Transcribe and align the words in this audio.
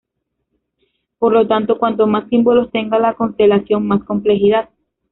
Por 1.19 1.31
lo 1.31 1.47
tanto, 1.47 1.77
cuanto 1.77 2.07
más 2.07 2.27
símbolos 2.27 2.71
tenga 2.71 2.97
la 2.97 3.13
constelación, 3.13 3.85
mas 3.85 4.03
complejidad. 4.03 4.69